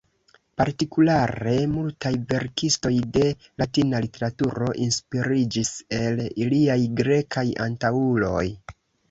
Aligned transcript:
Partikulare, 0.59 1.51
multaj 1.73 2.11
verkistoj 2.31 2.93
de 3.17 3.25
Latina 3.63 4.01
literaturo 4.07 4.71
inspiriĝis 4.87 5.71
el 6.01 6.25
iliaj 6.47 6.79
grekaj 7.03 7.47
antaŭuloj. 7.69 8.45